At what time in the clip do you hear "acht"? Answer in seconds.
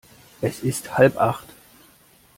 1.19-1.47